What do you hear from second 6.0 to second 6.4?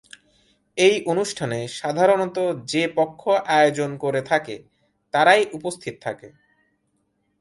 থাকে।